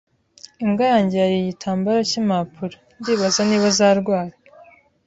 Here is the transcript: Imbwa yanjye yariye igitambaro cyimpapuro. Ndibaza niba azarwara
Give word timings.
Imbwa 0.63 0.83
yanjye 0.93 1.15
yariye 1.21 1.41
igitambaro 1.43 1.99
cyimpapuro. 2.09 2.75
Ndibaza 2.99 3.41
niba 3.45 3.67
azarwara 3.73 4.33